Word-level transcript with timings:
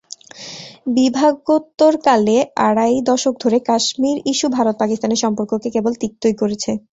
বিভাগোত্তরকালে 0.95 2.37
আড়াই 2.67 2.95
দশক 3.09 3.33
ধরে 3.43 3.57
কাশ্মীর 3.69 4.17
ইস্যু 4.31 4.47
ভারত-পাকিস্তানের 4.51 5.21
সম্পর্ককে 5.23 5.67
কেবল 5.75 5.93
তিক্তই 6.01 6.35
করেছে। 6.41 6.71